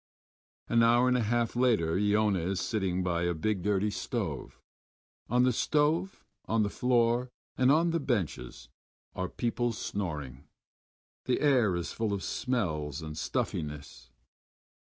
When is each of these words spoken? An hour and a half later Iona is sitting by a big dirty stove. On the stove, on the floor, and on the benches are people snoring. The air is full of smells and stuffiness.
An 0.67 0.81
hour 0.81 1.07
and 1.07 1.15
a 1.15 1.21
half 1.21 1.55
later 1.55 1.95
Iona 1.95 2.39
is 2.39 2.59
sitting 2.59 3.03
by 3.03 3.21
a 3.21 3.35
big 3.35 3.61
dirty 3.61 3.91
stove. 3.91 4.59
On 5.29 5.43
the 5.43 5.53
stove, 5.53 6.23
on 6.47 6.63
the 6.63 6.71
floor, 6.71 7.29
and 7.55 7.71
on 7.71 7.91
the 7.91 7.99
benches 7.99 8.67
are 9.13 9.29
people 9.29 9.71
snoring. 9.73 10.47
The 11.25 11.39
air 11.39 11.75
is 11.75 11.93
full 11.93 12.13
of 12.13 12.23
smells 12.23 13.03
and 13.03 13.15
stuffiness. 13.15 14.09